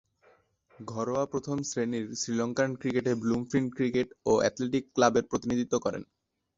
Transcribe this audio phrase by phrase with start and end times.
[0.85, 6.03] ঘরোয়া প্রথম-শ্রেণীর শ্রীলঙ্কান ক্রিকেটে ব্লুমফিল্ড ক্রিকেট ও অ্যাথলেটিক ক্লাবের প্রতিনিধিত্ব করেন।